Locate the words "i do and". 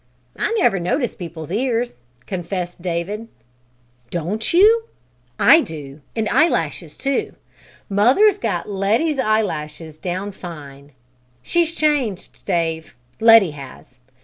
5.37-6.27